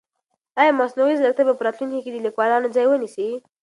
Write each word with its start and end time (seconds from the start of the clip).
آیا 0.59 0.71
مصنوعي 0.79 1.15
ځیرکتیا 1.19 1.45
به 1.47 1.53
په 1.57 1.63
راتلونکي 1.67 1.99
کې 2.03 2.11
د 2.13 2.17
لیکوالانو 2.25 2.73
ځای 2.75 2.85
ونیسي؟ 2.89 3.27